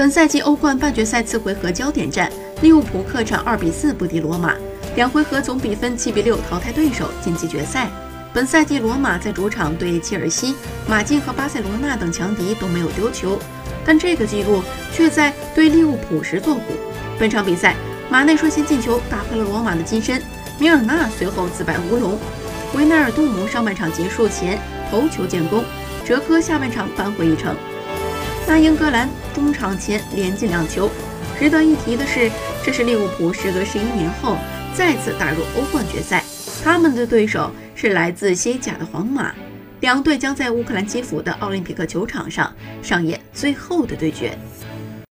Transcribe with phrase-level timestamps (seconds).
[0.00, 4.54] 本赛季欧冠半决赛次回合焦点战，利物浦客场二比四不敌罗马，
[4.96, 7.86] 两回合总比分七比六淘汰对手晋级决赛。
[8.32, 10.54] 本赛季罗马在主场对切尔西、
[10.88, 13.38] 马竞和巴塞罗那等强敌都没有丢球，
[13.84, 16.62] 但这个记录却在对利物浦时作古。
[17.18, 17.76] 本场比赛，
[18.08, 20.22] 马内率先进球打破了罗马的金身，
[20.58, 22.18] 米尔纳随后自摆乌龙，
[22.74, 24.58] 维纳尔杜姆上半场结束前
[24.90, 25.62] 头球建功。
[26.06, 27.54] 哲科下半场扳回一城，
[28.50, 30.90] 大英格兰中场前连进两球。
[31.38, 32.28] 值得一提的是，
[32.64, 34.36] 这是利物浦时隔十一年后
[34.74, 36.24] 再次打入欧冠决赛，
[36.64, 39.32] 他们的对手是来自西甲的皇马。
[39.78, 44.36] 两队将在乌克兰基辅的奥林匹克球场上上演最后的对决。